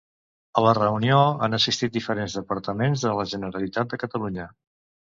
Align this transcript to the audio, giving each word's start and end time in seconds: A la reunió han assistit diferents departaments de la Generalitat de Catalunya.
A 0.61 0.63
la 0.67 0.71
reunió 0.77 1.19
han 1.49 1.59
assistit 1.59 1.95
diferents 1.99 2.39
departaments 2.41 3.07
de 3.07 3.15
la 3.23 3.29
Generalitat 3.37 3.95
de 3.97 4.05
Catalunya. 4.07 4.53